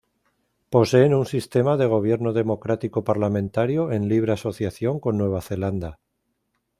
[0.71, 5.99] Poseen un sistema de gobierno democrático-parlamentario en libre asociación con Nueva Zelanda.